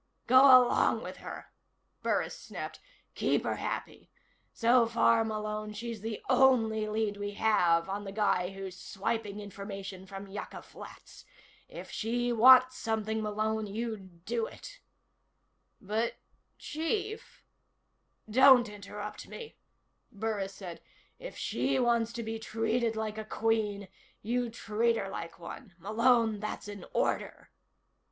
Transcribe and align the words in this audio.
"Go 0.25 0.39
along 0.41 1.03
with 1.03 1.17
her," 1.17 1.51
Burris 2.01 2.35
snapped. 2.35 2.79
"Keep 3.13 3.43
her 3.43 3.57
happy. 3.57 4.09
So 4.51 4.87
far, 4.87 5.23
Malone, 5.23 5.73
she's 5.73 6.01
the 6.01 6.23
only 6.27 6.87
lead 6.89 7.17
we 7.17 7.33
have 7.33 7.87
on 7.87 8.03
the 8.03 8.11
guy 8.11 8.49
who's 8.49 8.75
swiping 8.75 9.39
information 9.39 10.07
from 10.07 10.25
Yucca 10.25 10.63
Flats. 10.63 11.23
If 11.69 11.91
she 11.91 12.31
wants 12.33 12.77
something, 12.79 13.21
Malone, 13.21 13.67
you 13.67 13.95
do 13.95 14.47
it." 14.47 14.79
"But, 15.79 16.15
Chief" 16.57 17.43
"Don't 18.43 18.69
interrupt 18.69 19.27
me," 19.27 19.55
Burris 20.11 20.55
said. 20.55 20.81
"If 21.19 21.37
she 21.37 21.77
wants 21.77 22.11
to 22.13 22.23
be 22.23 22.39
treated 22.39 22.95
like 22.95 23.19
a 23.19 23.23
Queen, 23.23 23.87
you 24.23 24.49
treat 24.49 24.97
her 24.97 25.09
like 25.09 25.37
one. 25.37 25.75
Malone, 25.77 26.39
that's 26.39 26.67
an 26.67 26.85
order!" 26.91 27.51